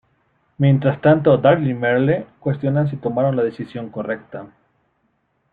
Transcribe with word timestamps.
Mientras 0.57 0.99
tanto, 0.99 1.37
Daryl 1.37 1.69
y 1.69 1.75
Merle 1.75 2.25
cuestionan 2.39 2.89
si 2.89 2.95
tomaron 2.97 3.35
la 3.35 3.43
decisión 3.43 3.91
correcta. 3.91 4.47